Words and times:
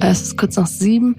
Es 0.00 0.22
ist 0.22 0.38
kurz 0.38 0.56
nach 0.56 0.66
sieben. 0.66 1.16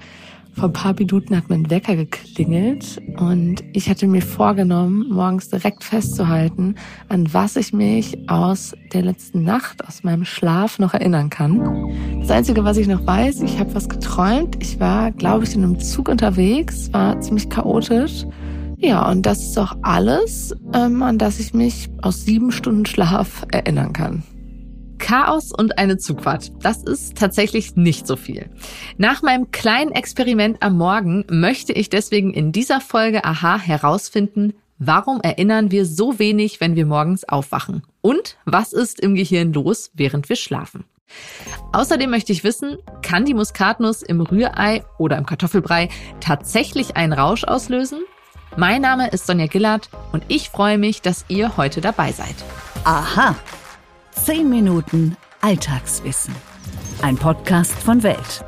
Vor 0.53 0.69
ein 0.69 0.73
paar 0.73 0.93
Minuten 0.93 1.35
hat 1.35 1.49
mein 1.49 1.69
Wecker 1.69 1.95
geklingelt 1.95 3.01
und 3.17 3.63
ich 3.73 3.89
hatte 3.89 4.07
mir 4.07 4.21
vorgenommen, 4.21 5.05
morgens 5.09 5.49
direkt 5.49 5.83
festzuhalten, 5.83 6.75
an 7.07 7.33
was 7.33 7.55
ich 7.55 7.71
mich 7.71 8.17
aus 8.29 8.73
der 8.93 9.03
letzten 9.03 9.43
Nacht, 9.43 9.85
aus 9.87 10.03
meinem 10.03 10.25
Schlaf 10.25 10.79
noch 10.79 10.93
erinnern 10.93 11.29
kann. 11.29 12.19
Das 12.19 12.31
Einzige, 12.31 12.63
was 12.63 12.77
ich 12.77 12.87
noch 12.87 13.05
weiß, 13.05 13.41
ich 13.41 13.59
habe 13.59 13.73
was 13.75 13.87
geträumt. 13.89 14.57
Ich 14.61 14.79
war, 14.79 15.11
glaube 15.11 15.45
ich, 15.45 15.55
in 15.55 15.63
einem 15.63 15.79
Zug 15.79 16.09
unterwegs, 16.09 16.91
war 16.91 17.19
ziemlich 17.21 17.49
chaotisch. 17.49 18.25
Ja, 18.77 19.09
und 19.09 19.25
das 19.25 19.43
ist 19.43 19.59
auch 19.59 19.75
alles, 19.81 20.55
ähm, 20.73 21.03
an 21.03 21.17
das 21.17 21.39
ich 21.39 21.53
mich 21.53 21.89
aus 22.01 22.25
sieben 22.25 22.51
Stunden 22.51 22.85
Schlaf 22.85 23.45
erinnern 23.51 23.93
kann. 23.93 24.23
Chaos 25.09 25.51
und 25.51 25.79
eine 25.79 25.97
Zugfahrt. 25.97 26.51
Das 26.61 26.83
ist 26.83 27.17
tatsächlich 27.17 27.75
nicht 27.75 28.05
so 28.05 28.15
viel. 28.15 28.47
Nach 28.99 29.23
meinem 29.23 29.49
kleinen 29.49 29.91
Experiment 29.91 30.61
am 30.61 30.77
Morgen 30.77 31.25
möchte 31.31 31.73
ich 31.73 31.89
deswegen 31.89 32.31
in 32.31 32.51
dieser 32.51 32.79
Folge 32.79 33.25
Aha 33.25 33.57
herausfinden, 33.57 34.53
warum 34.77 35.19
erinnern 35.21 35.71
wir 35.71 35.87
so 35.87 36.19
wenig, 36.19 36.61
wenn 36.61 36.75
wir 36.75 36.85
morgens 36.85 37.27
aufwachen? 37.27 37.81
Und 38.01 38.37
was 38.45 38.71
ist 38.71 38.99
im 38.99 39.15
Gehirn 39.15 39.51
los, 39.51 39.89
während 39.95 40.29
wir 40.29 40.35
schlafen? 40.35 40.83
Außerdem 41.71 42.11
möchte 42.11 42.31
ich 42.31 42.43
wissen, 42.43 42.77
kann 43.01 43.25
die 43.25 43.33
Muskatnuss 43.33 44.03
im 44.03 44.21
Rührei 44.21 44.83
oder 44.99 45.17
im 45.17 45.25
Kartoffelbrei 45.25 45.89
tatsächlich 46.19 46.97
einen 46.97 47.13
Rausch 47.13 47.45
auslösen? 47.45 48.01
Mein 48.57 48.83
Name 48.83 49.09
ist 49.09 49.25
Sonja 49.25 49.47
Gillard 49.47 49.89
und 50.11 50.23
ich 50.27 50.51
freue 50.51 50.77
mich, 50.77 51.01
dass 51.01 51.25
ihr 51.29 51.57
heute 51.57 51.81
dabei 51.81 52.11
seid. 52.11 52.35
Aha. 52.83 53.35
10 54.25 54.49
Minuten 54.49 55.15
Alltagswissen. 55.41 56.35
Ein 57.01 57.15
Podcast 57.15 57.71
von 57.71 58.03
Welt. 58.03 58.43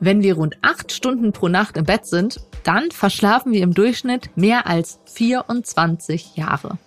Wenn 0.00 0.22
wir 0.22 0.34
rund 0.34 0.56
acht 0.62 0.92
Stunden 0.92 1.32
pro 1.32 1.48
Nacht 1.48 1.76
im 1.76 1.84
Bett 1.84 2.06
sind, 2.06 2.40
dann 2.64 2.90
verschlafen 2.90 3.52
wir 3.52 3.62
im 3.62 3.74
Durchschnitt 3.74 4.30
mehr 4.36 4.66
als 4.66 4.98
24 5.04 6.36
Jahre. 6.36 6.78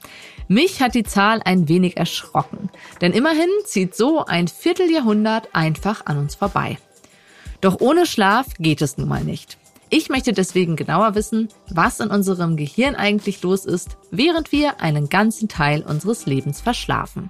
Mich 0.48 0.82
hat 0.82 0.96
die 0.96 1.04
Zahl 1.04 1.42
ein 1.46 1.70
wenig 1.70 1.96
erschrocken, 1.96 2.70
denn 3.02 3.14
immerhin 3.14 3.50
zieht 3.66 3.96
so 3.96 4.26
ein 4.26 4.48
Vierteljahrhundert 4.48 5.50
einfach 5.54 6.06
an 6.06 6.18
uns 6.18 6.36
vorbei. 6.36 6.80
Doch 7.62 7.80
ohne 7.80 8.06
Schlaf 8.08 8.48
geht 8.58 8.82
es 8.82 8.98
nun 8.98 9.08
mal 9.08 9.24
nicht. 9.24 9.58
Ich 9.90 10.10
möchte 10.10 10.34
deswegen 10.34 10.76
genauer 10.76 11.14
wissen, 11.14 11.50
was 11.70 12.00
in 12.00 12.10
unserem 12.10 12.58
Gehirn 12.58 12.96
eigentlich 12.96 13.44
los 13.44 13.64
ist, 13.64 13.96
während 14.10 14.52
wir 14.52 14.82
einen 14.82 15.08
ganzen 15.08 15.48
Teil 15.48 15.84
unseres 15.84 16.26
Lebens 16.26 16.60
verschlafen. 16.60 17.30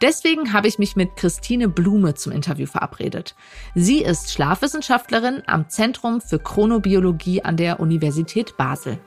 Deswegen 0.00 0.52
habe 0.52 0.68
ich 0.68 0.78
mich 0.78 0.96
mit 0.96 1.16
Christine 1.16 1.68
Blume 1.68 2.14
zum 2.14 2.32
Interview 2.32 2.66
verabredet. 2.66 3.34
Sie 3.74 4.02
ist 4.02 4.32
Schlafwissenschaftlerin 4.32 5.42
am 5.46 5.68
Zentrum 5.68 6.20
für 6.20 6.38
Chronobiologie 6.38 7.42
an 7.42 7.56
der 7.56 7.80
Universität 7.80 8.56
Basel. 8.56 8.98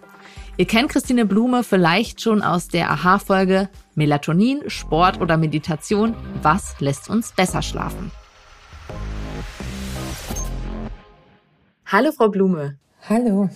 Ihr 0.57 0.65
kennt 0.65 0.89
Christine 0.89 1.25
Blume 1.25 1.63
vielleicht 1.63 2.21
schon 2.21 2.41
aus 2.41 2.69
der 2.69 2.89
Aha-Folge 2.89 3.69
Melatonin, 3.95 4.69
Sport 4.69 5.19
oder 5.19 5.35
Meditation. 5.37 6.15
Was 6.41 6.79
lässt 6.79 7.09
uns 7.09 7.33
besser 7.33 7.61
schlafen? 7.61 8.11
Hallo, 11.85 12.11
Frau 12.13 12.29
Blume. 12.29 12.77
Hallo. 13.07 13.49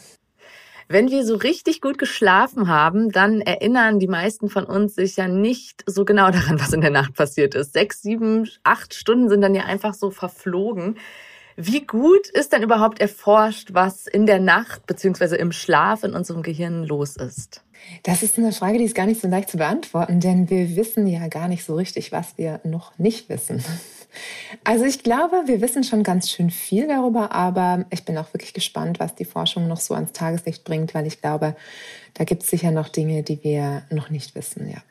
Wenn 0.92 1.12
wir 1.12 1.24
so 1.24 1.36
richtig 1.36 1.82
gut 1.82 2.00
geschlafen 2.00 2.68
haben, 2.68 3.12
dann 3.12 3.42
erinnern 3.42 4.00
die 4.00 4.08
meisten 4.08 4.50
von 4.50 4.66
uns 4.66 4.96
sich 4.96 5.18
ja 5.18 5.28
nicht 5.28 5.84
so 5.86 6.04
genau 6.04 6.32
daran, 6.32 6.60
was 6.60 6.74
in 6.74 6.82
der 6.82 6.90
Nacht 6.90 7.14
passiert 7.14 7.54
ist. 7.54 7.74
Sechs, 7.74 8.02
sieben, 8.02 8.50
acht 8.64 8.96
Stunden 8.96 9.30
sind 9.30 9.42
dann 9.42 9.54
ja 9.54 9.66
einfach 9.66 9.94
so 9.94 10.10
verflogen. 10.10 10.98
Wie 11.56 11.86
gut 11.86 12.28
ist 12.30 12.54
denn 12.54 12.64
überhaupt 12.64 13.00
erforscht, 13.02 13.70
was 13.74 14.08
in 14.08 14.26
der 14.26 14.40
Nacht 14.40 14.88
beziehungsweise 14.88 15.36
im 15.36 15.52
Schlaf 15.52 16.04
in 16.04 16.16
unserem 16.16 16.42
Gehirn 16.42 16.84
los 16.84 17.18
ist? 17.18 17.64
Das 18.02 18.24
ist 18.24 18.40
eine 18.40 18.52
Frage, 18.52 18.80
die 18.80 18.86
ist 18.86 18.96
gar 18.96 19.06
nicht 19.06 19.22
so 19.22 19.28
leicht 19.28 19.50
zu 19.50 19.58
beantworten, 19.58 20.20
denn 20.20 20.50
wir 20.50 20.76
wissen 20.76 21.06
ja 21.06 21.28
gar 21.28 21.50
nicht 21.50 21.66
so 21.66 21.76
richtig, 21.76 22.12
was 22.12 22.38
wir 22.38 22.62
noch 22.64 22.98
nicht 22.98 23.30
wissen. 23.30 23.64
Also 24.64 24.86
ich 24.86 25.04
glaube, 25.04 25.44
wir 25.46 25.62
wissen 25.62 25.84
schon 25.84 26.04
ganz 26.04 26.30
schön 26.30 26.50
viel 26.50 26.88
darüber, 26.88 27.32
aber 27.32 27.86
ich 27.90 28.06
bin 28.06 28.18
auch 28.18 28.34
wirklich 28.34 28.54
gespannt, 28.54 29.00
was 29.00 29.16
die 29.16 29.26
Forschung 29.26 29.68
noch 29.68 29.80
so 29.80 29.94
ans 29.94 30.12
Tageslicht 30.12 30.64
bringt, 30.64 30.94
weil 30.94 31.08
ich 31.08 31.22
glaube, 31.22 31.56
da 32.16 32.24
gibt 32.24 32.44
es 32.44 32.50
sicher 32.50 32.72
noch 32.72 32.90
Dinge, 32.90 33.24
die 33.24 33.44
wir 33.44 33.84
noch 33.92 34.10
nicht 34.10 34.36
wissen, 34.36 34.70
ja. 34.70 34.82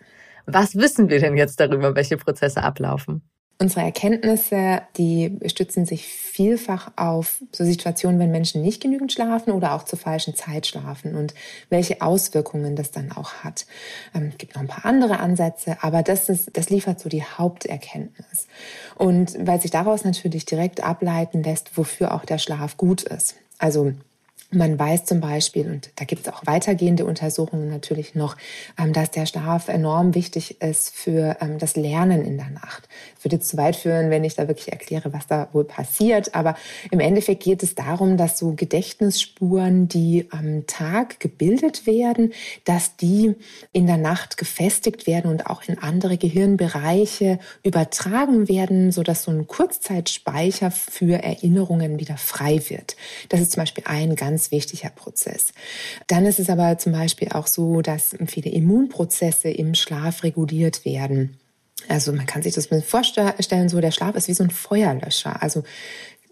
Was 0.47 0.77
wissen 0.77 1.11
wir 1.11 1.21
denn 1.21 1.37
jetzt 1.37 1.61
darüber, 1.61 1.95
welche 1.95 2.17
Prozesse 2.17 2.63
ablaufen? 2.63 3.23
Unsere 3.61 3.81
Erkenntnisse, 3.81 4.83
die 4.97 5.37
stützen 5.47 5.85
sich 5.85 6.07
vielfach 6.07 6.93
auf 6.95 7.43
so 7.51 7.65
Situationen, 7.65 8.21
wenn 8.21 8.31
Menschen 8.31 8.63
nicht 8.63 8.81
genügend 8.81 9.13
schlafen 9.13 9.51
oder 9.51 9.75
auch 9.75 9.83
zur 9.83 9.99
falschen 9.99 10.37
Zeit 10.37 10.69
schlafen 10.69 11.17
und 11.17 11.35
welche 11.69 12.01
Auswirkungen 12.01 12.77
das 12.77 12.93
dann 12.93 13.11
auch 13.11 13.33
hat. 13.43 13.67
Ähm, 14.15 14.29
es 14.31 14.39
gibt 14.39 14.55
noch 14.55 14.63
ein 14.63 14.69
paar 14.69 14.85
andere 14.85 15.19
Ansätze, 15.19 15.77
aber 15.81 16.05
das 16.05 16.29
ist, 16.29 16.57
das 16.57 16.71
liefert 16.71 17.01
so 17.01 17.09
die 17.09 17.25
Haupterkenntnis. 17.25 18.47
Und 18.95 19.35
weil 19.45 19.61
sich 19.61 19.73
daraus 19.73 20.05
natürlich 20.05 20.45
direkt 20.45 20.85
ableiten 20.85 21.43
lässt, 21.43 21.77
wofür 21.77 22.15
auch 22.15 22.25
der 22.25 22.39
Schlaf 22.39 22.77
gut 22.77 23.03
ist. 23.03 23.35
Also 23.59 23.93
man 24.51 24.79
weiß 24.79 25.05
zum 25.05 25.21
Beispiel, 25.21 25.67
und 25.67 25.91
da 25.97 26.07
gibt 26.07 26.27
es 26.27 26.33
auch 26.33 26.47
weitergehende 26.47 27.05
Untersuchungen 27.05 27.69
natürlich 27.69 28.15
noch, 28.15 28.37
ähm, 28.79 28.95
dass 28.95 29.11
der 29.11 29.27
Schlaf 29.27 29.69
enorm 29.69 30.15
wichtig 30.15 30.63
ist 30.63 30.95
für 30.95 31.37
ähm, 31.41 31.59
das 31.59 31.77
Lernen 31.77 32.25
in 32.25 32.39
der 32.39 32.49
Nacht. 32.49 32.89
Es 33.19 33.25
würde 33.25 33.41
zu 33.41 33.59
weit 33.59 33.77
führen, 33.77 34.09
wenn 34.09 34.25
ich 34.25 34.37
da 34.37 34.49
wirklich 34.49 34.73
erkläre, 34.73 35.13
was 35.13 35.27
da 35.27 35.49
wohl 35.53 35.65
passiert. 35.65 36.35
Aber 36.35 36.57
im 36.91 37.01
Endeffekt 37.01 37.43
geht 37.43 37.63
es 37.63 37.75
darum, 37.75 38.17
dass 38.17 38.39
so 38.39 38.55
Gedächtnisspuren, 38.55 39.87
die 39.87 40.29
am 40.31 40.67
Tag 40.67 41.21
gebildet 41.21 41.87
werden, 41.87 42.33
dass 42.65 42.97
die 42.97 43.35
in 43.73 43.87
der 43.87 43.99
Nacht 43.99 44.39
gefestigt 44.39 45.07
werden 45.07 45.31
und 45.31 45.47
auch 45.47 45.63
in 45.67 45.79
andere 45.79 46.17
Gehirnbereiche 46.17 47.39
übertragen 47.63 48.49
werden, 48.49 48.93
sodass 48.93 49.25
so 49.25 49.31
ein 49.31 49.47
Kurzzeitspeicher 49.47 50.71
für 50.71 51.23
Erinnerungen 51.23 51.99
wieder 51.99 52.17
frei 52.17 52.63
wird. 52.69 52.97
Das 53.29 53.41
ist 53.41 53.53
zum 53.53 53.63
Beispiel 53.63 53.85
ein 53.87 54.17
ganz 54.17 54.38
ganz 54.39 54.53
wichtiger 54.53 54.91
Prozess. 54.91 55.53
Dann 56.07 56.25
ist 56.25 56.39
es 56.39 56.49
aber 56.49 56.79
zum 56.79 56.93
Beispiel 56.93 57.31
auch 57.31 57.49
so, 57.49 57.83
dass 57.83 58.15
viele 58.29 58.51
Immunprozesse 58.51 59.51
im 59.51 59.75
Schlaf 59.75 60.23
reguliert 60.23 60.85
werden. 60.85 61.39
Also 61.89 62.13
man 62.13 62.27
kann 62.27 62.43
sich 62.43 62.55
das 62.55 62.69
vorstellen, 62.85 63.69
so 63.69 63.81
der 63.81 63.91
Schlaf 63.91 64.15
ist 64.15 64.29
wie 64.29 64.35
so 64.35 64.45
ein 64.45 64.51
Feuerlöscher. 64.51 65.43
Also 65.43 65.65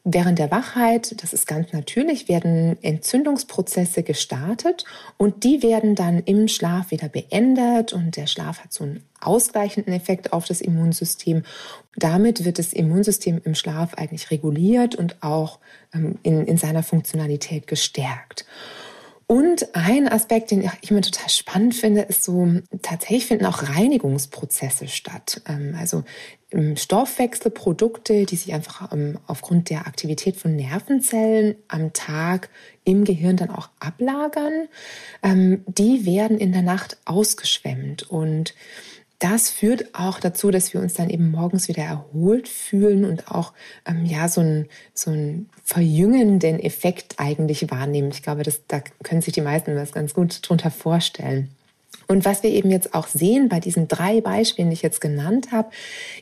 Während 0.08 0.38
der 0.38 0.52
Wachheit, 0.52 1.20
das 1.20 1.32
ist 1.32 1.48
ganz 1.48 1.72
natürlich, 1.72 2.28
werden 2.28 2.80
Entzündungsprozesse 2.80 4.04
gestartet 4.04 4.84
und 5.16 5.42
die 5.42 5.64
werden 5.64 5.96
dann 5.96 6.20
im 6.20 6.46
Schlaf 6.46 6.92
wieder 6.92 7.08
beendet 7.08 7.92
und 7.92 8.16
der 8.16 8.28
Schlaf 8.28 8.60
hat 8.60 8.72
so 8.72 8.84
einen 8.84 9.02
ausgleichenden 9.20 9.92
Effekt 9.92 10.32
auf 10.32 10.44
das 10.44 10.60
Immunsystem. 10.60 11.42
Damit 11.96 12.44
wird 12.44 12.60
das 12.60 12.72
Immunsystem 12.72 13.40
im 13.42 13.56
Schlaf 13.56 13.94
eigentlich 13.94 14.30
reguliert 14.30 14.94
und 14.94 15.24
auch 15.24 15.58
ähm, 15.92 16.20
in, 16.22 16.46
in 16.46 16.56
seiner 16.56 16.84
Funktionalität 16.84 17.66
gestärkt. 17.66 18.46
Und 19.28 19.74
ein 19.74 20.08
Aspekt, 20.08 20.52
den 20.52 20.62
ich 20.62 20.90
immer 20.90 21.00
total 21.00 21.28
spannend 21.28 21.74
finde, 21.74 22.02
ist 22.02 22.22
so, 22.22 22.48
tatsächlich 22.82 23.26
finden 23.26 23.46
auch 23.46 23.68
Reinigungsprozesse 23.68 24.86
statt. 24.86 25.42
Ähm, 25.48 25.76
also 25.78 26.04
Stoffwechselprodukte, 26.76 28.24
die 28.24 28.36
sich 28.36 28.54
einfach 28.54 28.92
ähm, 28.92 29.18
aufgrund 29.26 29.68
der 29.68 29.88
Aktivität 29.88 30.36
von 30.36 30.54
Nervenzellen 30.54 31.56
am 31.66 31.92
Tag 31.92 32.50
im 32.84 33.04
Gehirn 33.04 33.36
dann 33.36 33.50
auch 33.50 33.68
ablagern, 33.80 34.68
ähm, 35.24 35.64
die 35.66 36.06
werden 36.06 36.38
in 36.38 36.52
der 36.52 36.62
Nacht 36.62 36.98
ausgeschwemmt 37.04 38.08
und 38.08 38.54
das 39.18 39.48
führt 39.48 39.94
auch 39.94 40.20
dazu, 40.20 40.50
dass 40.50 40.74
wir 40.74 40.80
uns 40.80 40.94
dann 40.94 41.08
eben 41.08 41.30
morgens 41.30 41.68
wieder 41.68 41.82
erholt 41.82 42.48
fühlen 42.48 43.04
und 43.04 43.30
auch 43.30 43.52
ähm, 43.86 44.04
ja 44.04 44.28
so 44.28 44.40
einen 44.40 44.68
so 44.94 45.12
verjüngenden 45.64 46.60
Effekt 46.60 47.14
eigentlich 47.18 47.70
wahrnehmen. 47.70 48.10
Ich 48.12 48.22
glaube, 48.22 48.42
das, 48.42 48.62
da 48.68 48.80
können 49.02 49.22
sich 49.22 49.32
die 49.32 49.40
meisten 49.40 49.74
was 49.74 49.92
ganz 49.92 50.12
gut 50.12 50.38
drunter 50.46 50.70
vorstellen. 50.70 51.50
Und 52.08 52.24
was 52.24 52.42
wir 52.42 52.50
eben 52.50 52.70
jetzt 52.70 52.94
auch 52.94 53.08
sehen 53.08 53.48
bei 53.48 53.58
diesen 53.58 53.88
drei 53.88 54.20
Beispielen, 54.20 54.70
die 54.70 54.74
ich 54.74 54.82
jetzt 54.82 55.00
genannt 55.00 55.48
habe, 55.50 55.70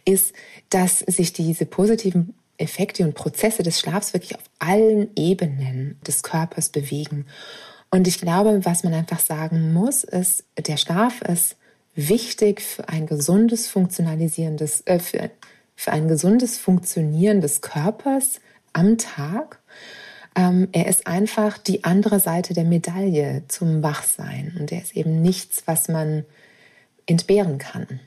ist, 0.04 0.32
dass 0.70 1.00
sich 1.00 1.32
diese 1.32 1.66
positiven 1.66 2.34
Effekte 2.56 3.02
und 3.02 3.14
Prozesse 3.14 3.62
des 3.62 3.80
Schlafs 3.80 4.14
wirklich 4.14 4.36
auf 4.36 4.44
allen 4.60 5.10
Ebenen 5.16 5.98
des 6.06 6.22
Körpers 6.22 6.70
bewegen. 6.70 7.26
Und 7.90 8.08
ich 8.08 8.20
glaube, 8.20 8.64
was 8.64 8.84
man 8.84 8.94
einfach 8.94 9.20
sagen 9.20 9.72
muss, 9.72 10.04
ist, 10.04 10.44
der 10.56 10.76
Schlaf 10.76 11.20
ist 11.22 11.56
wichtig 11.94 12.60
für 12.60 12.88
ein 12.88 13.06
gesundes 13.06 13.68
funktionalisierendes, 13.68 14.82
äh, 14.86 14.98
für, 14.98 15.30
für 15.74 15.92
ein 15.92 16.08
gesundes 16.08 16.58
Funktionieren 16.58 17.40
des 17.40 17.60
Körpers 17.60 18.40
am 18.72 18.98
Tag. 18.98 19.60
Ähm, 20.36 20.68
er 20.72 20.88
ist 20.88 21.06
einfach 21.06 21.58
die 21.58 21.84
andere 21.84 22.18
Seite 22.18 22.54
der 22.54 22.64
Medaille 22.64 23.44
zum 23.48 23.82
Wachsein 23.82 24.56
und 24.58 24.72
er 24.72 24.82
ist 24.82 24.96
eben 24.96 25.22
nichts, 25.22 25.62
was 25.66 25.88
man 25.88 26.24
entbehren 27.06 27.58
kann. 27.58 28.00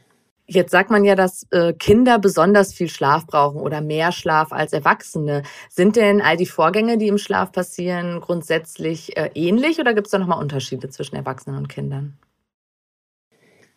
Jetzt 0.50 0.72
sagt 0.72 0.90
man 0.90 1.04
ja, 1.04 1.16
dass 1.16 1.46
äh, 1.52 1.74
Kinder 1.74 2.20
besonders 2.20 2.74
viel 2.74 2.88
Schlaf 2.88 3.28
brauchen 3.28 3.60
oder 3.60 3.82
mehr 3.82 4.14
Schlaf 4.14 4.54
als 4.54 4.72
Erwachsene. 4.72 5.44
Sind 5.70 5.98
denn 5.98 6.22
all 6.22 6.38
die 6.38 6.46
Vorgänge, 6.46 6.98
die 6.98 7.10
im 7.10 7.18
Schlaf 7.18 7.52
passieren, 7.52 8.22
grundsätzlich 8.22 9.18
äh, 9.18 9.30
ähnlich 9.36 9.80
oder 9.80 9.94
gibt 9.94 10.08
es 10.08 10.12
da 10.12 10.20
nochmal 10.20 10.40
Unterschiede 10.40 10.90
zwischen 10.90 11.18
Erwachsenen 11.18 11.58
und 11.58 11.68
Kindern? 11.68 12.18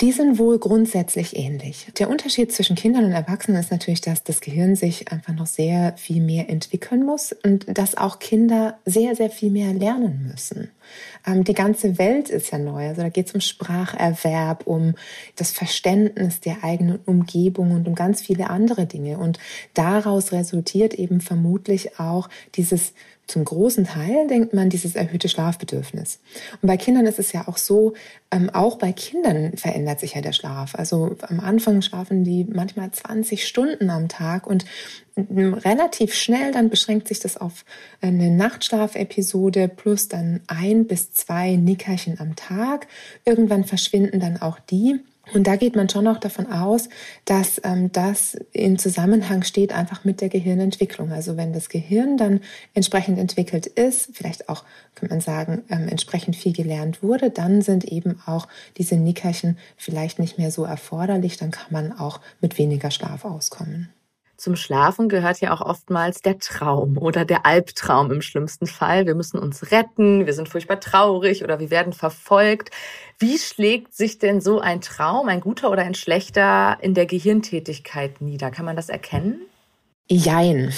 Die 0.00 0.12
sind 0.12 0.38
wohl 0.38 0.58
grundsätzlich 0.58 1.36
ähnlich. 1.36 1.88
Der 1.98 2.08
Unterschied 2.08 2.50
zwischen 2.52 2.74
Kindern 2.74 3.04
und 3.04 3.12
Erwachsenen 3.12 3.60
ist 3.60 3.70
natürlich, 3.70 4.00
dass 4.00 4.24
das 4.24 4.40
Gehirn 4.40 4.74
sich 4.74 5.12
einfach 5.12 5.34
noch 5.34 5.46
sehr 5.46 5.94
viel 5.98 6.22
mehr 6.22 6.48
entwickeln 6.48 7.04
muss 7.04 7.32
und 7.44 7.66
dass 7.76 7.98
auch 7.98 8.18
Kinder 8.18 8.78
sehr, 8.86 9.14
sehr 9.14 9.28
viel 9.28 9.50
mehr 9.50 9.74
lernen 9.74 10.26
müssen. 10.30 10.70
Ähm, 11.26 11.44
die 11.44 11.54
ganze 11.54 11.98
Welt 11.98 12.30
ist 12.30 12.50
ja 12.50 12.58
neu. 12.58 12.88
Also 12.88 13.02
da 13.02 13.08
geht 13.08 13.28
es 13.28 13.34
um 13.34 13.40
Spracherwerb, 13.40 14.66
um 14.66 14.94
das 15.36 15.50
Verständnis 15.50 16.40
der 16.40 16.62
eigenen 16.62 17.00
Umgebung 17.06 17.72
und 17.72 17.86
um 17.86 17.94
ganz 17.94 18.20
viele 18.20 18.50
andere 18.50 18.86
Dinge. 18.86 19.18
Und 19.18 19.38
daraus 19.74 20.32
resultiert 20.32 20.94
eben 20.94 21.20
vermutlich 21.20 21.98
auch 21.98 22.28
dieses 22.54 22.92
zum 23.30 23.44
großen 23.44 23.84
Teil 23.84 24.26
denkt 24.26 24.54
man 24.54 24.70
dieses 24.70 24.96
erhöhte 24.96 25.28
Schlafbedürfnis. 25.28 26.18
Und 26.60 26.66
bei 26.66 26.76
Kindern 26.76 27.06
ist 27.06 27.20
es 27.20 27.32
ja 27.32 27.46
auch 27.46 27.58
so, 27.58 27.94
ähm, 28.32 28.50
auch 28.50 28.76
bei 28.76 28.90
Kindern 28.92 29.56
verändert 29.56 30.00
sich 30.00 30.14
ja 30.14 30.20
der 30.20 30.32
Schlaf. 30.32 30.74
Also 30.74 31.16
am 31.22 31.38
Anfang 31.38 31.80
schlafen 31.80 32.24
die 32.24 32.44
manchmal 32.44 32.90
20 32.90 33.46
Stunden 33.46 33.88
am 33.88 34.08
Tag 34.08 34.48
und 34.48 34.64
relativ 35.16 36.14
schnell 36.14 36.52
dann 36.52 36.70
beschränkt 36.70 37.08
sich 37.08 37.20
das 37.20 37.36
auf 37.36 37.64
eine 38.00 38.30
Nachtschlafepisode 38.30 39.68
plus 39.68 40.08
dann 40.08 40.40
ein 40.46 40.86
bis 40.86 41.12
zwei 41.12 41.56
Nickerchen 41.56 42.18
am 42.20 42.36
Tag. 42.36 42.86
Irgendwann 43.24 43.64
verschwinden 43.64 44.20
dann 44.20 44.40
auch 44.40 44.58
die. 44.58 45.00
Und 45.32 45.46
da 45.46 45.56
geht 45.56 45.76
man 45.76 45.88
schon 45.88 46.08
auch 46.08 46.18
davon 46.18 46.50
aus, 46.50 46.88
dass 47.24 47.60
ähm, 47.64 47.92
das 47.92 48.36
in 48.52 48.78
Zusammenhang 48.78 49.42
steht 49.44 49.72
einfach 49.72 50.04
mit 50.04 50.20
der 50.20 50.28
Gehirnentwicklung. 50.28 51.12
Also 51.12 51.36
wenn 51.36 51.52
das 51.52 51.68
Gehirn 51.68 52.16
dann 52.16 52.40
entsprechend 52.74 53.18
entwickelt 53.18 53.66
ist, 53.66 54.10
vielleicht 54.12 54.48
auch, 54.48 54.64
könnte 54.94 55.14
man 55.14 55.20
sagen, 55.20 55.62
ähm, 55.70 55.88
entsprechend 55.88 56.36
viel 56.36 56.52
gelernt 56.52 57.02
wurde, 57.02 57.30
dann 57.30 57.62
sind 57.62 57.84
eben 57.84 58.20
auch 58.26 58.48
diese 58.76 58.96
Nickerchen 58.96 59.56
vielleicht 59.76 60.18
nicht 60.18 60.38
mehr 60.38 60.50
so 60.50 60.64
erforderlich. 60.64 61.36
Dann 61.36 61.52
kann 61.52 61.68
man 61.70 61.92
auch 61.92 62.20
mit 62.40 62.58
weniger 62.58 62.90
Schlaf 62.90 63.24
auskommen. 63.24 63.90
Zum 64.40 64.56
Schlafen 64.56 65.10
gehört 65.10 65.40
ja 65.42 65.52
auch 65.52 65.60
oftmals 65.60 66.22
der 66.22 66.38
Traum 66.38 66.96
oder 66.96 67.26
der 67.26 67.44
Albtraum 67.44 68.10
im 68.10 68.22
schlimmsten 68.22 68.66
Fall. 68.66 69.04
Wir 69.04 69.14
müssen 69.14 69.38
uns 69.38 69.70
retten, 69.70 70.24
wir 70.24 70.32
sind 70.32 70.48
furchtbar 70.48 70.80
traurig 70.80 71.44
oder 71.44 71.60
wir 71.60 71.70
werden 71.70 71.92
verfolgt. 71.92 72.70
Wie 73.18 73.36
schlägt 73.36 73.94
sich 73.94 74.18
denn 74.18 74.40
so 74.40 74.58
ein 74.58 74.80
Traum, 74.80 75.28
ein 75.28 75.42
guter 75.42 75.70
oder 75.70 75.82
ein 75.82 75.94
schlechter, 75.94 76.78
in 76.80 76.94
der 76.94 77.04
Gehirntätigkeit 77.04 78.22
nieder? 78.22 78.50
Kann 78.50 78.64
man 78.64 78.76
das 78.76 78.88
erkennen? 78.88 79.42
Jein. 80.10 80.72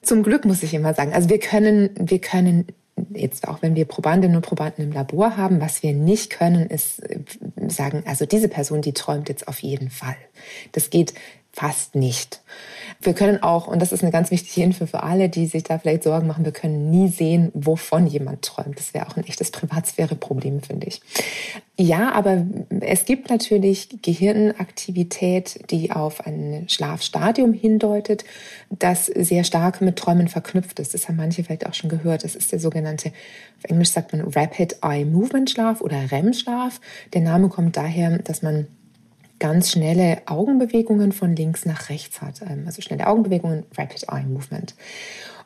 Zum 0.00 0.22
Glück 0.22 0.46
muss 0.46 0.62
ich 0.62 0.72
immer 0.72 0.94
sagen. 0.94 1.12
Also 1.12 1.28
wir 1.28 1.40
können, 1.40 1.90
wir 1.98 2.18
können 2.18 2.68
jetzt 3.12 3.46
auch 3.46 3.60
wenn 3.60 3.74
wir 3.74 3.84
Probandinnen 3.84 4.36
und 4.36 4.42
Probanden 4.42 4.84
im 4.84 4.92
Labor 4.92 5.36
haben, 5.36 5.60
was 5.60 5.82
wir 5.82 5.92
nicht 5.92 6.30
können, 6.30 6.70
ist 6.70 7.00
äh, 7.00 7.20
sagen, 7.68 8.04
also 8.06 8.24
diese 8.24 8.48
Person, 8.48 8.80
die 8.80 8.94
träumt 8.94 9.28
jetzt 9.28 9.48
auf 9.48 9.58
jeden 9.58 9.90
Fall. 9.90 10.16
Das 10.72 10.88
geht 10.88 11.12
fast 11.54 11.94
nicht. 11.94 12.40
Wir 13.00 13.14
können 13.14 13.42
auch, 13.42 13.68
und 13.68 13.80
das 13.80 13.92
ist 13.92 14.02
eine 14.02 14.10
ganz 14.10 14.30
wichtige 14.30 14.64
Info 14.64 14.86
für 14.86 15.02
alle, 15.02 15.28
die 15.28 15.46
sich 15.46 15.62
da 15.62 15.78
vielleicht 15.78 16.02
Sorgen 16.02 16.26
machen, 16.26 16.44
wir 16.44 16.52
können 16.52 16.90
nie 16.90 17.08
sehen, 17.08 17.50
wovon 17.54 18.06
jemand 18.06 18.42
träumt. 18.42 18.78
Das 18.78 18.92
wäre 18.92 19.06
auch 19.06 19.16
ein 19.16 19.24
echtes 19.24 19.50
Privatsphäre-Problem, 19.50 20.62
finde 20.62 20.88
ich. 20.88 21.00
Ja, 21.78 22.12
aber 22.12 22.44
es 22.80 23.04
gibt 23.04 23.30
natürlich 23.30 23.98
Gehirnaktivität, 24.02 25.70
die 25.70 25.92
auf 25.92 26.26
ein 26.26 26.66
Schlafstadium 26.68 27.52
hindeutet, 27.52 28.24
das 28.70 29.06
sehr 29.06 29.44
stark 29.44 29.80
mit 29.80 29.96
Träumen 29.96 30.28
verknüpft 30.28 30.80
ist. 30.80 30.94
Das 30.94 31.08
haben 31.08 31.16
manche 31.16 31.44
vielleicht 31.44 31.66
auch 31.66 31.74
schon 31.74 31.90
gehört. 31.90 32.24
Das 32.24 32.34
ist 32.34 32.52
der 32.52 32.58
sogenannte, 32.58 33.08
auf 33.58 33.70
Englisch 33.70 33.90
sagt 33.90 34.12
man 34.12 34.22
Rapid 34.22 34.78
Eye 34.82 35.04
Movement 35.04 35.50
Schlaf 35.50 35.80
oder 35.80 36.10
REM-Schlaf. 36.10 36.80
Der 37.12 37.20
Name 37.20 37.48
kommt 37.48 37.76
daher, 37.76 38.18
dass 38.18 38.42
man 38.42 38.66
ganz 39.44 39.72
schnelle 39.72 40.22
Augenbewegungen 40.24 41.12
von 41.12 41.36
links 41.36 41.66
nach 41.66 41.90
rechts 41.90 42.22
hat. 42.22 42.40
Ähm, 42.40 42.62
also 42.64 42.80
schnelle 42.80 43.06
Augenbewegungen, 43.06 43.64
Rapid 43.76 44.04
Eye 44.08 44.24
Movement. 44.26 44.74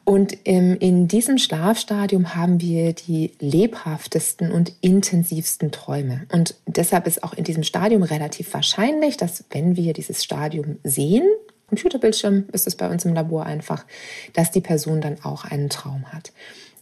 Und 0.05 0.33
in 0.45 1.09
diesem 1.09 1.37
Schlafstadium 1.37 2.35
haben 2.35 2.61
wir 2.63 2.93
die 2.95 3.33
lebhaftesten 3.41 4.53
und 4.53 4.73
intensivsten 4.81 5.73
Träume. 5.73 6.27
Und 6.33 6.55
deshalb 6.67 7.07
ist 7.09 7.23
auch 7.25 7.35
in 7.35 7.43
diesem 7.45 7.63
Stadium 7.63 8.03
relativ 8.03 8.55
wahrscheinlich, 8.55 9.19
dass 9.19 9.45
wenn 9.51 9.77
wir 9.77 9.93
dieses 9.93 10.25
Stadium 10.25 10.79
sehen, 10.83 11.27
Computerbildschirm 11.69 12.45
ist 12.53 12.67
es 12.67 12.77
bei 12.77 12.89
uns 12.89 13.05
im 13.05 13.15
Labor 13.15 13.45
einfach, 13.45 13.85
dass 14.33 14.53
die 14.53 14.63
Person 14.63 15.03
dann 15.03 15.23
auch 15.25 15.45
einen 15.45 15.69
Traum 15.69 16.07
hat. 16.11 16.33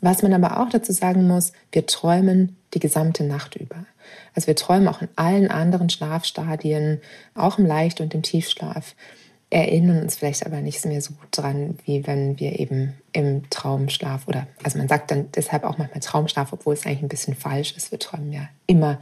Was 0.00 0.22
man 0.22 0.34
aber 0.34 0.60
auch 0.60 0.68
dazu 0.68 0.92
sagen 0.92 1.26
muss, 1.26 1.52
wir 1.72 1.86
träumen 1.86 2.56
die 2.74 2.80
gesamte 2.80 3.24
Nacht 3.24 3.56
über. 3.56 3.86
Also 4.34 4.46
wir 4.46 4.56
träumen 4.56 4.88
auch 4.88 5.02
in 5.02 5.08
allen 5.16 5.50
anderen 5.50 5.90
Schlafstadien, 5.90 7.00
auch 7.34 7.58
im 7.58 7.66
Leicht- 7.66 8.00
und 8.00 8.14
im 8.14 8.22
Tiefschlaf, 8.22 8.94
erinnern 9.50 10.02
uns 10.02 10.16
vielleicht 10.16 10.44
aber 10.44 10.60
nicht 10.60 10.84
mehr 10.84 11.00
so 11.00 11.14
gut 11.14 11.28
dran, 11.30 11.78
wie 11.84 12.06
wenn 12.06 12.38
wir 12.40 12.58
eben 12.58 12.94
im 13.12 13.48
Traumschlaf 13.48 14.26
oder, 14.26 14.46
also 14.62 14.78
man 14.78 14.88
sagt 14.88 15.10
dann 15.10 15.30
deshalb 15.32 15.64
auch 15.64 15.78
manchmal 15.78 16.00
Traumschlaf, 16.00 16.52
obwohl 16.52 16.74
es 16.74 16.84
eigentlich 16.84 17.02
ein 17.02 17.08
bisschen 17.08 17.34
falsch 17.34 17.74
ist. 17.76 17.92
Wir 17.92 17.98
träumen 17.98 18.32
ja 18.32 18.48
immer. 18.66 18.98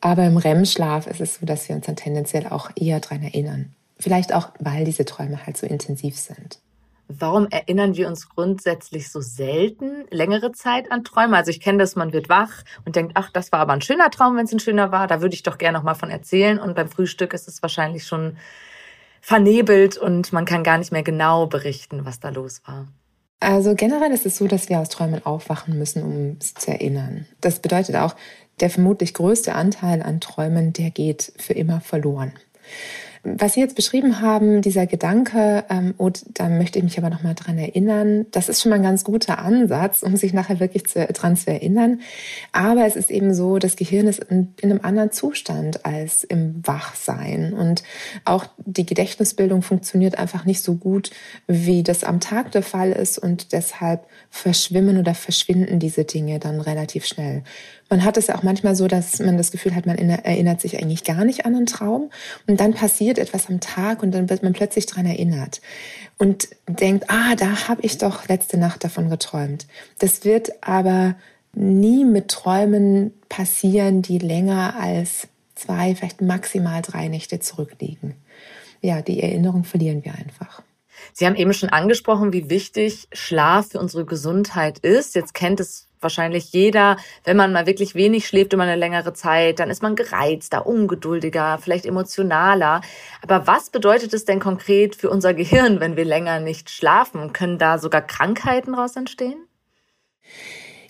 Aber 0.00 0.24
im 0.26 0.36
REM-Schlaf 0.36 1.06
ist 1.06 1.20
es 1.20 1.36
so, 1.36 1.46
dass 1.46 1.68
wir 1.68 1.76
uns 1.76 1.86
dann 1.86 1.96
tendenziell 1.96 2.46
auch 2.46 2.70
eher 2.76 3.00
dran 3.00 3.22
erinnern. 3.22 3.74
Vielleicht 3.98 4.32
auch, 4.32 4.50
weil 4.60 4.84
diese 4.84 5.04
Träume 5.04 5.44
halt 5.44 5.56
so 5.56 5.66
intensiv 5.66 6.16
sind. 6.16 6.60
Warum 7.08 7.48
erinnern 7.48 7.96
wir 7.96 8.06
uns 8.06 8.28
grundsätzlich 8.28 9.10
so 9.10 9.22
selten 9.22 10.04
längere 10.10 10.52
Zeit 10.52 10.92
an 10.92 11.04
Träume? 11.04 11.36
Also 11.36 11.50
ich 11.50 11.60
kenne 11.60 11.78
das, 11.78 11.96
man 11.96 12.12
wird 12.12 12.28
wach 12.28 12.64
und 12.84 12.96
denkt, 12.96 13.12
ach, 13.14 13.30
das 13.30 13.50
war 13.50 13.60
aber 13.60 13.72
ein 13.72 13.80
schöner 13.80 14.10
Traum, 14.10 14.36
wenn 14.36 14.44
es 14.44 14.52
ein 14.52 14.60
schöner 14.60 14.92
war. 14.92 15.06
Da 15.06 15.22
würde 15.22 15.34
ich 15.34 15.42
doch 15.42 15.56
gerne 15.56 15.78
noch 15.78 15.84
mal 15.84 15.94
von 15.94 16.10
erzählen. 16.10 16.58
Und 16.58 16.76
beim 16.76 16.88
Frühstück 16.88 17.32
ist 17.32 17.48
es 17.48 17.62
wahrscheinlich 17.62 18.06
schon 18.06 18.36
vernebelt 19.22 19.96
und 19.96 20.32
man 20.32 20.44
kann 20.44 20.62
gar 20.62 20.78
nicht 20.78 20.92
mehr 20.92 21.02
genau 21.02 21.46
berichten, 21.46 22.04
was 22.04 22.20
da 22.20 22.28
los 22.28 22.60
war. 22.66 22.86
Also 23.40 23.74
generell 23.74 24.12
ist 24.12 24.26
es 24.26 24.36
so, 24.36 24.46
dass 24.46 24.68
wir 24.68 24.78
aus 24.78 24.88
Träumen 24.88 25.24
aufwachen 25.24 25.78
müssen, 25.78 26.02
um 26.02 26.36
es 26.40 26.54
zu 26.54 26.70
erinnern. 26.70 27.26
Das 27.40 27.60
bedeutet 27.60 27.96
auch, 27.96 28.16
der 28.60 28.68
vermutlich 28.68 29.14
größte 29.14 29.54
Anteil 29.54 30.02
an 30.02 30.20
Träumen, 30.20 30.72
der 30.72 30.90
geht 30.90 31.32
für 31.36 31.52
immer 31.52 31.80
verloren. 31.80 32.32
Was 33.22 33.54
Sie 33.54 33.60
jetzt 33.60 33.76
beschrieben 33.76 34.20
haben, 34.20 34.62
dieser 34.62 34.86
Gedanke, 34.86 35.64
ähm, 35.68 35.94
und 35.96 36.24
da 36.38 36.48
möchte 36.48 36.78
ich 36.78 36.84
mich 36.84 36.98
aber 36.98 37.10
nochmal 37.10 37.34
dran 37.34 37.58
erinnern, 37.58 38.26
das 38.30 38.48
ist 38.48 38.62
schon 38.62 38.70
mal 38.70 38.76
ein 38.76 38.82
ganz 38.82 39.04
guter 39.04 39.38
Ansatz, 39.38 40.02
um 40.02 40.16
sich 40.16 40.32
nachher 40.32 40.60
wirklich 40.60 40.86
zu, 40.86 41.04
dran 41.06 41.36
zu 41.36 41.50
erinnern. 41.50 42.00
Aber 42.52 42.86
es 42.86 42.96
ist 42.96 43.10
eben 43.10 43.34
so, 43.34 43.58
das 43.58 43.76
Gehirn 43.76 44.06
ist 44.06 44.20
in, 44.24 44.54
in 44.60 44.70
einem 44.70 44.80
anderen 44.82 45.10
Zustand 45.10 45.84
als 45.84 46.24
im 46.24 46.66
Wachsein. 46.66 47.52
Und 47.52 47.82
auch 48.24 48.46
die 48.64 48.86
Gedächtnisbildung 48.86 49.62
funktioniert 49.62 50.18
einfach 50.18 50.44
nicht 50.44 50.62
so 50.62 50.74
gut, 50.74 51.10
wie 51.46 51.82
das 51.82 52.04
am 52.04 52.20
Tag 52.20 52.52
der 52.52 52.62
Fall 52.62 52.92
ist. 52.92 53.18
Und 53.18 53.52
deshalb 53.52 54.06
verschwimmen 54.30 54.98
oder 54.98 55.14
verschwinden 55.14 55.78
diese 55.78 56.04
Dinge 56.04 56.38
dann 56.38 56.60
relativ 56.60 57.04
schnell. 57.06 57.42
Man 57.88 58.04
hat 58.04 58.16
es 58.16 58.26
ja 58.26 58.36
auch 58.36 58.42
manchmal 58.42 58.76
so, 58.76 58.86
dass 58.86 59.18
man 59.18 59.38
das 59.38 59.50
Gefühl 59.50 59.74
hat, 59.74 59.86
man 59.86 59.96
erinnert 59.96 60.60
sich 60.60 60.78
eigentlich 60.78 61.04
gar 61.04 61.24
nicht 61.24 61.46
an 61.46 61.54
einen 61.54 61.66
Traum. 61.66 62.10
Und 62.46 62.60
dann 62.60 62.74
passiert 62.74 63.18
etwas 63.18 63.48
am 63.48 63.60
Tag 63.60 64.02
und 64.02 64.12
dann 64.12 64.28
wird 64.28 64.42
man 64.42 64.52
plötzlich 64.52 64.86
dran 64.86 65.06
erinnert 65.06 65.60
und 66.18 66.48
denkt, 66.66 67.06
ah, 67.08 67.34
da 67.36 67.68
habe 67.68 67.82
ich 67.82 67.98
doch 67.98 68.28
letzte 68.28 68.58
Nacht 68.58 68.84
davon 68.84 69.08
geträumt. 69.08 69.66
Das 69.98 70.24
wird 70.24 70.62
aber 70.62 71.14
nie 71.54 72.04
mit 72.04 72.28
Träumen 72.28 73.12
passieren, 73.28 74.02
die 74.02 74.18
länger 74.18 74.74
als 74.78 75.28
zwei, 75.54 75.94
vielleicht 75.94 76.20
maximal 76.20 76.82
drei 76.82 77.08
Nächte 77.08 77.40
zurückliegen. 77.40 78.14
Ja, 78.80 79.02
die 79.02 79.22
Erinnerung 79.22 79.64
verlieren 79.64 80.04
wir 80.04 80.14
einfach. 80.14 80.62
Sie 81.12 81.26
haben 81.26 81.36
eben 81.36 81.52
schon 81.52 81.68
angesprochen, 81.68 82.32
wie 82.32 82.50
wichtig 82.50 83.08
Schlaf 83.12 83.70
für 83.70 83.80
unsere 83.80 84.04
Gesundheit 84.04 84.78
ist. 84.80 85.14
Jetzt 85.14 85.34
kennt 85.34 85.60
es 85.60 85.87
wahrscheinlich 86.00 86.52
jeder, 86.52 86.96
wenn 87.24 87.36
man 87.36 87.52
mal 87.52 87.66
wirklich 87.66 87.94
wenig 87.94 88.26
schläft 88.26 88.52
über 88.52 88.62
eine 88.62 88.76
längere 88.76 89.12
Zeit, 89.12 89.58
dann 89.58 89.70
ist 89.70 89.82
man 89.82 89.96
gereizter, 89.96 90.66
ungeduldiger, 90.66 91.58
vielleicht 91.60 91.86
emotionaler. 91.86 92.80
Aber 93.22 93.46
was 93.46 93.70
bedeutet 93.70 94.14
es 94.14 94.24
denn 94.24 94.40
konkret 94.40 94.96
für 94.96 95.10
unser 95.10 95.34
Gehirn, 95.34 95.80
wenn 95.80 95.96
wir 95.96 96.04
länger 96.04 96.40
nicht 96.40 96.70
schlafen? 96.70 97.32
Können 97.32 97.58
da 97.58 97.78
sogar 97.78 98.02
Krankheiten 98.02 98.74
raus 98.74 98.96
entstehen? 98.96 99.38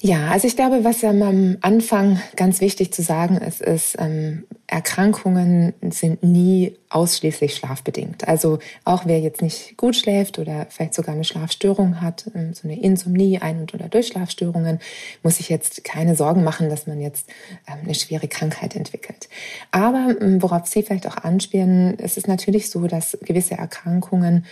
Ja, 0.00 0.28
also 0.28 0.46
ich 0.46 0.54
glaube, 0.54 0.84
was 0.84 1.02
am 1.02 1.56
Anfang 1.60 2.20
ganz 2.36 2.60
wichtig 2.60 2.92
zu 2.92 3.02
sagen 3.02 3.36
ist, 3.38 3.60
ist, 3.60 3.96
ähm, 3.98 4.46
Erkrankungen 4.70 5.72
sind 5.90 6.22
nie 6.22 6.76
ausschließlich 6.90 7.54
schlafbedingt. 7.54 8.28
Also 8.28 8.58
auch 8.84 9.06
wer 9.06 9.18
jetzt 9.18 9.40
nicht 9.40 9.78
gut 9.78 9.96
schläft 9.96 10.38
oder 10.38 10.66
vielleicht 10.68 10.92
sogar 10.92 11.14
eine 11.14 11.24
Schlafstörung 11.24 12.02
hat, 12.02 12.30
ähm, 12.34 12.52
so 12.52 12.68
eine 12.68 12.78
Insomnie, 12.78 13.38
Ein- 13.38 13.60
und 13.60 13.72
oder 13.72 13.88
Durchschlafstörungen, 13.88 14.78
muss 15.22 15.38
sich 15.38 15.48
jetzt 15.48 15.84
keine 15.84 16.14
Sorgen 16.14 16.44
machen, 16.44 16.68
dass 16.68 16.86
man 16.86 17.00
jetzt 17.00 17.30
ähm, 17.66 17.78
eine 17.84 17.94
schwere 17.94 18.28
Krankheit 18.28 18.76
entwickelt. 18.76 19.30
Aber 19.70 20.14
ähm, 20.20 20.42
worauf 20.42 20.66
Sie 20.66 20.82
vielleicht 20.82 21.06
auch 21.06 21.16
anspielen, 21.16 21.98
es 21.98 22.18
ist 22.18 22.28
natürlich 22.28 22.68
so, 22.68 22.86
dass 22.86 23.16
gewisse 23.22 23.54
Erkrankungen 23.54 24.44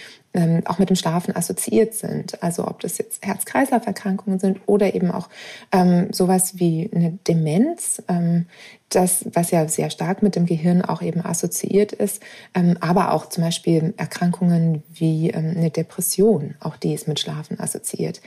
auch 0.67 0.79
mit 0.79 0.91
dem 0.91 0.97
Schlafen 0.97 1.35
assoziiert 1.35 1.95
sind. 1.95 2.43
Also 2.43 2.69
ob 2.69 2.81
das 2.81 2.99
jetzt 2.99 3.25
Herz-Kreislauf-Erkrankungen 3.25 4.39
sind 4.39 4.61
oder 4.67 4.95
eben 4.95 5.11
auch 5.11 5.31
ähm, 5.73 6.09
sowas 6.13 6.59
wie 6.59 6.91
eine 6.95 7.19
Demenz, 7.27 8.03
ähm, 8.09 8.45
das, 8.89 9.25
was 9.33 9.51
ja 9.51 9.67
sehr 9.69 9.91
stark 9.91 10.23
mit 10.23 10.37
dem 10.37 10.47
Gehirn 10.47 10.83
auch 10.83 11.03
eben 11.03 11.25
assoziiert 11.25 11.93
ist, 11.93 12.23
ähm, 12.55 12.77
aber 12.81 13.13
auch 13.13 13.29
zum 13.29 13.43
Beispiel 13.45 13.95
Erkrankungen 13.97 14.83
wie 14.93 15.31
ähm, 15.31 15.55
eine 15.57 15.71
Depression, 15.71 16.55
auch 16.61 16.77
die 16.77 16.95
ist 16.95 17.09
mit 17.09 17.19
Schlafen 17.19 17.59
assoziiert. 17.59 18.21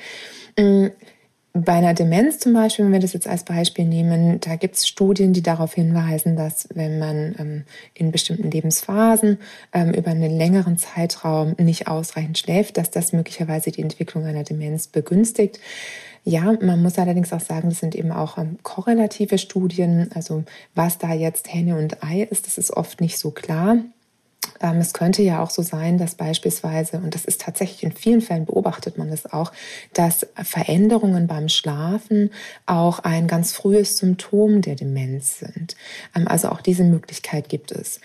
Ähm, 0.58 0.92
bei 1.54 1.74
einer 1.74 1.94
Demenz 1.96 2.40
zum 2.40 2.54
Beispiel, 2.54 2.86
wenn 2.86 2.92
wir 2.92 3.00
das 3.00 3.14
jetzt 3.14 3.28
als 3.28 3.44
Beispiel 3.44 3.86
nehmen, 3.86 4.40
da 4.40 4.56
gibt 4.56 4.76
es 4.76 4.88
Studien, 4.88 5.34
die 5.34 5.42
darauf 5.42 5.74
hinweisen, 5.74 6.36
dass 6.36 6.68
wenn 6.74 7.00
man 7.00 7.36
ähm, 7.40 7.64
in 7.96 8.12
bestimmten 8.12 8.52
Lebensphasen 8.52 9.40
ähm, 9.74 9.92
über 9.92 10.12
einen 10.12 10.38
längeren 10.38 10.78
Zeitraum 10.78 11.56
nicht 11.58 11.88
ausreichend 11.88 12.38
schläft, 12.38 12.78
dass 12.78 12.92
das 12.92 13.14
möglicherweise 13.14 13.72
die 13.72 13.82
Entwicklung 13.82 14.26
einer 14.26 14.44
Demenz 14.44 14.88
begünstigt. 14.88 15.60
Ja, 16.24 16.56
man 16.62 16.82
muss 16.84 17.00
allerdings 17.00 17.34
auch 17.34 17.40
sagen, 17.40 17.70
das 17.70 17.80
sind 17.80 17.96
eben 17.96 18.12
auch 18.12 18.38
ähm, 18.38 18.60
korrelative 18.62 19.40
Studien. 19.40 20.12
Also 20.14 20.44
was 20.76 21.00
da 21.00 21.14
jetzt 21.14 21.52
Henne 21.52 21.78
und 21.78 22.04
Ei 22.04 22.28
ist, 22.30 22.46
das 22.46 22.60
ist 22.60 22.72
oft 22.72 23.02
nicht 23.02 23.18
so 23.18 23.32
klar. 23.32 23.78
Ähm, 24.62 24.78
es 24.78 24.94
könnte 24.94 25.22
ja 25.22 25.42
auch 25.42 25.50
so 25.50 25.62
sein, 25.62 25.98
dass 25.98 26.16
beispielsweise, 26.16 26.98
und 26.98 27.16
das 27.16 27.26
ist 27.26 27.42
tatsächlich 27.42 27.84
in 27.84 27.92
vielen 27.92 28.22
Fällen 28.22 28.46
beobachtet 28.46 28.98
man 28.98 29.10
das 29.10 29.32
auch, 29.32 29.52
dass 29.94 30.28
Veränderungen 30.36 31.28
beim 31.28 31.50
Schlafen 31.50 32.32
auch 32.66 33.00
ein 33.00 33.28
ganz 33.28 33.54
frühes 33.54 33.98
Symptom 33.98 34.62
der 34.62 34.76
Demenz 34.76 35.40
sind. 35.40 35.76
Ähm, 36.16 36.28
also 36.28 36.50
auch 36.50 36.62
diese 36.62 36.84
Möglichkeit 36.84 37.50
gibt 37.50 37.72
es. 37.72 38.00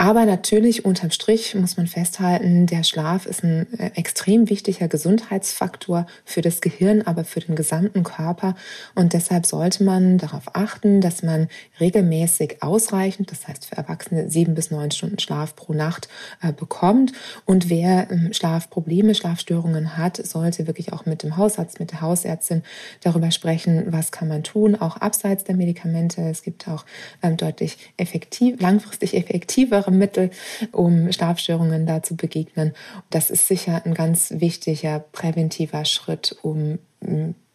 Aber 0.00 0.24
natürlich 0.24 0.86
unterm 0.86 1.10
Strich 1.10 1.54
muss 1.54 1.76
man 1.76 1.86
festhalten, 1.86 2.64
der 2.64 2.84
Schlaf 2.84 3.26
ist 3.26 3.44
ein 3.44 3.66
äh, 3.78 3.90
extrem 3.96 4.48
wichtiger 4.48 4.88
Gesundheitsfaktor 4.88 6.06
für 6.24 6.40
das 6.40 6.62
Gehirn, 6.62 7.02
aber 7.02 7.24
für 7.24 7.40
den 7.40 7.54
gesamten 7.54 8.02
Körper. 8.02 8.54
Und 8.94 9.12
deshalb 9.12 9.44
sollte 9.44 9.84
man 9.84 10.16
darauf 10.16 10.56
achten, 10.56 11.02
dass 11.02 11.22
man 11.22 11.48
regelmäßig 11.80 12.62
ausreichend, 12.62 13.30
das 13.30 13.46
heißt 13.46 13.66
für 13.66 13.76
Erwachsene 13.76 14.30
sieben 14.30 14.54
bis 14.54 14.70
neun 14.70 14.90
Stunden 14.90 15.18
Schlaf 15.18 15.54
pro 15.54 15.74
Nacht 15.74 15.99
äh, 16.42 16.52
bekommt. 16.52 17.12
Und 17.44 17.68
wer 17.70 18.10
ähm, 18.10 18.32
Schlafprobleme, 18.32 19.14
Schlafstörungen 19.14 19.96
hat, 19.96 20.16
sollte 20.16 20.66
wirklich 20.66 20.92
auch 20.92 21.06
mit 21.06 21.22
dem 21.22 21.36
Hausarzt, 21.36 21.80
mit 21.80 21.92
der 21.92 22.00
Hausärztin 22.00 22.62
darüber 23.02 23.30
sprechen, 23.30 23.84
was 23.88 24.12
kann 24.12 24.28
man 24.28 24.42
tun, 24.42 24.76
auch 24.76 24.96
abseits 24.96 25.44
der 25.44 25.56
Medikamente. 25.56 26.22
Es 26.22 26.42
gibt 26.42 26.68
auch 26.68 26.84
ähm, 27.22 27.36
deutlich 27.36 27.78
effektiv, 27.96 28.60
langfristig 28.60 29.14
effektivere 29.14 29.90
Mittel, 29.90 30.30
um 30.72 31.10
Schlafstörungen 31.12 31.86
da 31.86 32.02
zu 32.02 32.16
begegnen. 32.16 32.72
Das 33.10 33.30
ist 33.30 33.46
sicher 33.46 33.82
ein 33.84 33.94
ganz 33.94 34.32
wichtiger 34.36 35.00
präventiver 35.00 35.84
Schritt, 35.84 36.36
um 36.42 36.78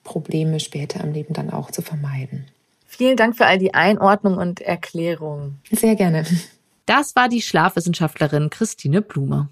Probleme 0.04 0.60
später 0.60 1.04
im 1.04 1.14
Leben 1.14 1.34
dann 1.34 1.50
auch 1.50 1.72
zu 1.72 1.82
vermeiden. 1.82 2.46
Vielen 2.88 3.18
Dank 3.18 3.36
für 3.36 3.46
all 3.46 3.58
die 3.58 3.74
Einordnung 3.74 4.38
und 4.38 4.62
Erklärung. 4.62 5.60
Sehr 5.70 5.96
gerne. 5.96 6.24
Das 6.86 7.16
war 7.16 7.30
die 7.30 7.42
Schlafwissenschaftlerin 7.42 8.52
Christine 8.52 9.02
Blume. 9.02 9.50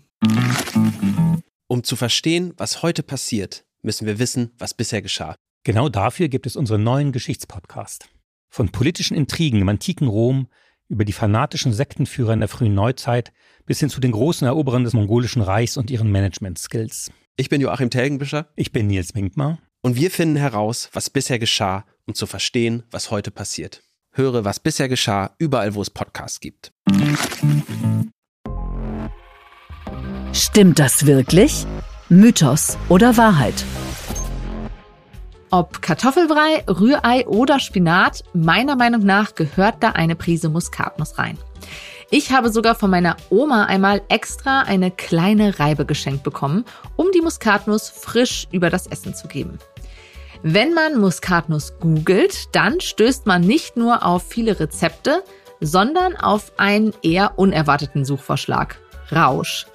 Um 1.68 1.84
zu 1.84 1.96
verstehen, 1.96 2.54
was 2.58 2.84
heute 2.84 3.02
passiert, 3.02 3.66
müssen 3.82 4.06
wir 4.06 4.20
wissen, 4.20 4.52
was 4.60 4.76
bisher 4.76 5.02
geschah. 5.02 5.36
Genau 5.64 5.90
dafür 5.90 6.28
gibt 6.28 6.46
es 6.46 6.56
unseren 6.56 6.84
neuen 6.84 7.12
Geschichtspodcast. 7.12 8.08
Von 8.52 8.70
politischen 8.70 9.18
Intrigen 9.18 9.62
im 9.62 9.70
antiken 9.70 10.08
Rom 10.08 10.48
über 10.90 11.06
die 11.06 11.14
fanatischen 11.14 11.74
Sektenführer 11.74 12.34
in 12.34 12.40
der 12.40 12.50
frühen 12.50 12.76
Neuzeit 12.76 13.34
bis 13.66 13.80
hin 13.80 13.90
zu 13.90 14.00
den 14.00 14.12
großen 14.12 14.46
Eroberern 14.46 14.84
des 14.84 14.94
mongolischen 14.94 15.42
Reichs 15.42 15.76
und 15.76 15.90
ihren 15.90 16.12
Management-Skills. 16.12 17.12
Ich 17.36 17.50
bin 17.50 17.62
Joachim 17.62 17.90
Telgenbischer. 17.90 18.50
Ich 18.56 18.72
bin 18.72 18.86
Nils 18.86 19.16
Minkmar. 19.16 19.58
Und 19.82 19.96
wir 19.96 20.12
finden 20.12 20.36
heraus, 20.36 20.90
was 20.94 21.10
bisher 21.10 21.40
geschah, 21.40 21.86
um 22.06 22.14
zu 22.14 22.28
verstehen, 22.28 22.84
was 22.92 23.10
heute 23.10 23.32
passiert. 23.32 23.82
Höre, 24.16 24.46
was 24.46 24.60
bisher 24.60 24.88
geschah, 24.88 25.32
überall, 25.40 25.74
wo 25.74 25.82
es 25.82 25.90
Podcasts 25.90 26.40
gibt. 26.40 26.72
Stimmt 30.32 30.78
das 30.78 31.08
wirklich? 31.08 31.66
Mythos 32.10 32.78
oder 32.90 33.18
Wahrheit? 33.18 33.66
Ob 35.50 35.82
Kartoffelbrei, 35.82 36.64
Rührei 36.68 37.26
oder 37.28 37.60
Spinat, 37.60 38.24
meiner 38.34 38.76
Meinung 38.76 39.04
nach 39.04 39.34
gehört 39.34 39.82
da 39.82 39.90
eine 39.90 40.16
Prise 40.16 40.50
Muskatnuss 40.50 41.18
rein. 41.18 41.40
Ich 42.12 42.32
habe 42.32 42.52
sogar 42.52 42.76
von 42.76 42.92
meiner 42.92 43.18
Oma 43.32 43.66
einmal 43.66 44.04
extra 44.10 44.62
eine 44.62 44.92
kleine 44.92 45.60
Reibe 45.60 45.88
geschenkt 45.88 46.22
bekommen, 46.22 46.66
um 46.96 47.08
die 47.12 47.22
Muskatnuss 47.22 47.90
frisch 47.90 48.48
über 48.52 48.70
das 48.70 48.86
Essen 48.86 49.16
zu 49.16 49.28
geben. 49.28 49.58
Wenn 50.46 50.74
man 50.74 51.00
Muskatnuss 51.00 51.80
googelt, 51.80 52.54
dann 52.54 52.82
stößt 52.82 53.26
man 53.26 53.40
nicht 53.40 53.78
nur 53.78 54.06
auf 54.06 54.24
viele 54.28 54.60
Rezepte, 54.60 55.24
sondern 55.62 56.18
auf 56.18 56.52
einen 56.58 56.94
eher 57.02 57.40
unerwarteten 57.40 58.04
Suchvorschlag. 58.04 58.78
Rausch. 59.10 59.68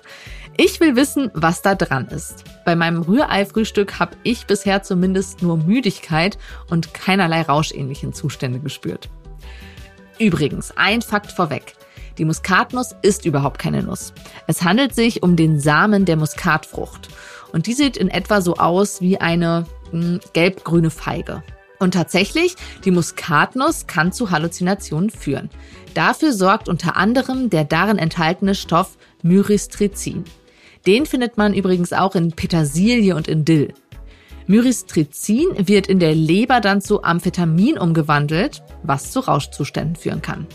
Ich 0.58 0.78
will 0.78 0.94
wissen, 0.94 1.30
was 1.32 1.62
da 1.62 1.74
dran 1.74 2.08
ist. 2.08 2.44
Bei 2.66 2.76
meinem 2.76 3.00
Rührei-Frühstück 3.00 3.98
habe 3.98 4.18
ich 4.24 4.46
bisher 4.46 4.82
zumindest 4.82 5.40
nur 5.40 5.56
Müdigkeit 5.56 6.36
und 6.68 6.92
keinerlei 6.92 7.40
rauschähnlichen 7.40 8.12
Zustände 8.12 8.58
gespürt. 8.58 9.08
Übrigens, 10.18 10.76
ein 10.76 11.00
Fakt 11.00 11.32
vorweg. 11.32 11.76
Die 12.18 12.26
Muskatnuss 12.26 12.94
ist 13.00 13.24
überhaupt 13.24 13.58
keine 13.58 13.82
Nuss. 13.82 14.12
Es 14.46 14.62
handelt 14.64 14.94
sich 14.94 15.22
um 15.22 15.34
den 15.34 15.60
Samen 15.60 16.04
der 16.04 16.16
Muskatfrucht. 16.16 17.08
Und 17.52 17.66
die 17.66 17.72
sieht 17.72 17.96
in 17.96 18.08
etwa 18.08 18.42
so 18.42 18.56
aus 18.56 19.00
wie 19.00 19.18
eine 19.18 19.64
gelb-grüne 20.32 20.90
Feige. 20.90 21.42
Und 21.78 21.94
tatsächlich, 21.94 22.56
die 22.84 22.90
Muskatnuss 22.90 23.86
kann 23.86 24.12
zu 24.12 24.30
Halluzinationen 24.30 25.10
führen. 25.10 25.48
Dafür 25.94 26.32
sorgt 26.32 26.68
unter 26.68 26.96
anderem 26.96 27.50
der 27.50 27.64
darin 27.64 27.98
enthaltene 27.98 28.54
Stoff 28.54 28.96
Myristrizin. 29.22 30.24
Den 30.86 31.06
findet 31.06 31.36
man 31.36 31.54
übrigens 31.54 31.92
auch 31.92 32.14
in 32.14 32.32
Petersilie 32.32 33.14
und 33.14 33.28
in 33.28 33.44
Dill. 33.44 33.74
Myristrizin 34.46 35.68
wird 35.68 35.86
in 35.86 35.98
der 35.98 36.14
Leber 36.14 36.60
dann 36.60 36.80
zu 36.80 37.04
Amphetamin 37.04 37.78
umgewandelt, 37.78 38.62
was 38.82 39.10
zu 39.12 39.20
Rauschzuständen 39.20 39.96
führen 39.96 40.22
kann. 40.22 40.46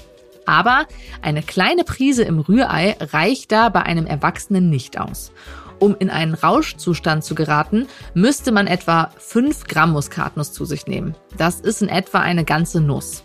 Aber 0.45 0.87
eine 1.21 1.43
kleine 1.43 1.83
Prise 1.83 2.23
im 2.23 2.39
Rührei 2.39 2.97
reicht 2.99 3.51
da 3.51 3.69
bei 3.69 3.83
einem 3.83 4.05
Erwachsenen 4.05 4.69
nicht 4.69 4.99
aus. 4.99 5.31
Um 5.79 5.95
in 5.99 6.09
einen 6.09 6.33
Rauschzustand 6.33 7.23
zu 7.23 7.35
geraten, 7.35 7.87
müsste 8.13 8.51
man 8.51 8.67
etwa 8.67 9.11
5 9.17 9.65
Gramm 9.65 9.91
Muskatnuss 9.91 10.53
zu 10.53 10.65
sich 10.65 10.87
nehmen. 10.87 11.15
Das 11.37 11.59
ist 11.59 11.81
in 11.81 11.89
etwa 11.89 12.19
eine 12.19 12.45
ganze 12.45 12.81
Nuss. 12.81 13.23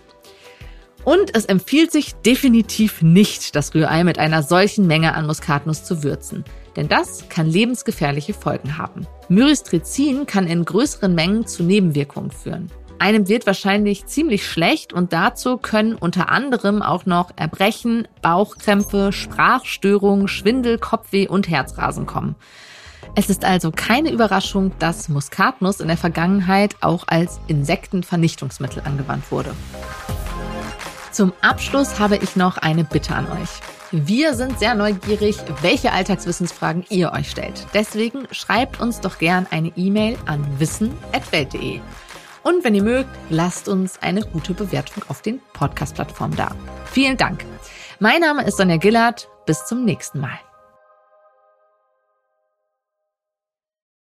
Und 1.05 1.35
es 1.35 1.47
empfiehlt 1.47 1.93
sich 1.93 2.15
definitiv 2.17 3.03
nicht, 3.03 3.55
das 3.55 3.75
Rührei 3.75 4.05
mit 4.05 4.19
einer 4.19 4.43
solchen 4.43 4.87
Menge 4.87 5.15
an 5.15 5.27
Muskatnuss 5.27 5.85
zu 5.85 6.03
würzen 6.03 6.45
denn 6.79 6.87
das 6.87 7.29
kann 7.29 7.49
lebensgefährliche 7.49 8.33
Folgen 8.33 8.79
haben. 8.79 9.05
Myristrizin 9.29 10.27
kann 10.27 10.47
in 10.47 10.65
größeren 10.65 11.13
Mengen 11.13 11.45
zu 11.45 11.65
Nebenwirkungen 11.65 12.31
führen. 12.31 12.71
Einem 12.99 13.29
wird 13.29 13.47
wahrscheinlich 13.47 14.07
ziemlich 14.07 14.47
schlecht 14.47 14.93
und 14.93 15.13
dazu 15.13 15.57
können 15.57 15.95
unter 15.95 16.31
anderem 16.31 16.83
auch 16.83 17.07
noch 17.07 17.31
Erbrechen, 17.37 18.09
Bauchkrämpfe, 18.23 19.13
Sprachstörungen, 19.13 20.27
Schwindel, 20.27 20.79
Kopfweh 20.79 21.29
und 21.29 21.49
Herzrasen 21.49 22.07
kommen. 22.07 22.35
Es 23.15 23.31
ist 23.31 23.45
also 23.45 23.71
keine 23.71 24.11
Überraschung, 24.11 24.73
dass 24.79 25.09
Muskatnuss 25.09 25.81
in 25.81 25.89
der 25.89 25.97
Vergangenheit 25.97 26.77
auch 26.81 27.05
als 27.07 27.41
Insektenvernichtungsmittel 27.47 28.83
angewandt 28.85 29.31
wurde. 29.31 29.55
Zum 31.13 31.33
Abschluss 31.41 31.99
habe 31.99 32.17
ich 32.17 32.37
noch 32.37 32.59
eine 32.59 32.85
Bitte 32.85 33.15
an 33.15 33.27
euch. 33.27 33.49
Wir 33.91 34.35
sind 34.35 34.59
sehr 34.59 34.75
neugierig, 34.75 35.37
welche 35.63 35.93
Alltagswissensfragen 35.93 36.85
ihr 36.91 37.13
euch 37.13 37.31
stellt. 37.31 37.67
Deswegen 37.73 38.29
schreibt 38.33 38.81
uns 38.81 39.01
doch 39.01 39.19
gern 39.19 39.47
eine 39.51 39.73
E-Mail 39.77 40.19
an 40.27 40.45
wissen.welt.de. 40.59 41.81
Und 42.49 42.65
wenn 42.65 42.75
ihr 42.75 42.83
mögt, 42.83 43.11
lasst 43.29 43.69
uns 43.69 44.01
eine 44.01 44.23
gute 44.23 44.55
Bewertung 44.55 45.03
auf 45.09 45.21
den 45.21 45.39
Podcast-Plattformen 45.53 46.35
da. 46.35 46.51
Vielen 46.87 47.19
Dank. 47.19 47.45
Mein 47.99 48.23
Name 48.23 48.43
ist 48.47 48.57
Sonja 48.57 48.79
Gillard. 48.79 49.29
Bis 49.45 49.67
zum 49.67 49.85
nächsten 49.85 50.19
Mal. 50.19 50.48